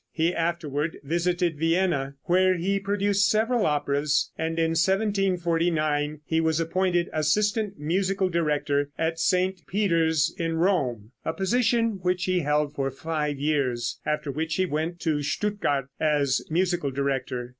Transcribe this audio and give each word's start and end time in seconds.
He 0.13 0.33
afterward 0.33 0.97
visited 1.03 1.59
Vienna, 1.59 2.15
where 2.23 2.57
he 2.57 2.79
produced 2.79 3.29
several 3.29 3.67
operas, 3.67 4.31
and 4.35 4.57
in 4.57 4.71
1749 4.71 6.21
he 6.25 6.41
was 6.41 6.59
appointed 6.59 7.07
assistant 7.13 7.77
musical 7.77 8.27
director 8.27 8.89
at 8.97 9.19
St. 9.19 9.61
Peter's 9.67 10.33
in 10.39 10.55
Rome, 10.57 11.11
a 11.23 11.33
position 11.33 11.99
which 12.01 12.23
he 12.23 12.39
held 12.39 12.73
for 12.73 12.89
five 12.89 13.37
years, 13.37 13.99
after 14.03 14.31
which 14.31 14.55
he 14.55 14.65
went 14.65 14.99
to 15.01 15.21
Stuttgart, 15.21 15.85
as 15.99 16.41
musical 16.49 16.89
director. 16.89 17.49